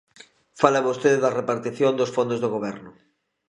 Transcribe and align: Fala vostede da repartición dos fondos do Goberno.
Fala 0.61 0.85
vostede 0.87 1.21
da 1.23 1.35
repartición 1.39 1.93
dos 1.95 2.13
fondos 2.15 2.41
do 2.43 2.49
Goberno. 2.55 2.91